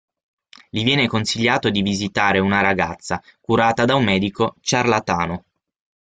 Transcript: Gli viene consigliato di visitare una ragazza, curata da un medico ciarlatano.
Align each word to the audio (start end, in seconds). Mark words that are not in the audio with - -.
Gli 0.71 0.83
viene 0.83 1.05
consigliato 1.05 1.69
di 1.69 1.83
visitare 1.83 2.39
una 2.39 2.61
ragazza, 2.61 3.21
curata 3.39 3.85
da 3.85 3.93
un 3.93 4.03
medico 4.03 4.55
ciarlatano. 4.59 5.43